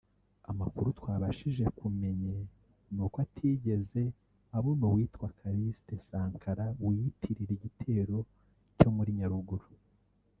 Amakuru 0.51 0.87
twabashije 0.99 1.63
kumenye 1.77 2.35
nuko 2.93 3.17
atigeze 3.25 4.01
abona 4.57 4.83
uwitwa 4.89 5.27
Calixte 5.37 5.95
Sankara 6.09 6.65
wiyitirira 6.83 7.51
igitero 7.57 8.17
cyo 8.77 8.89
muri 8.95 9.11
Nyaruguru 9.19 9.65